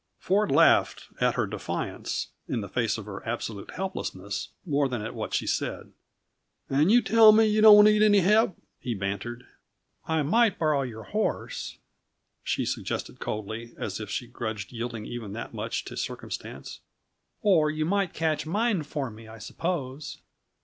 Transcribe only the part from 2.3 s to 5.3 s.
in the face of her absolute helplessness, more than at